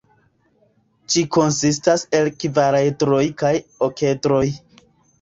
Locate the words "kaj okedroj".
3.45-4.45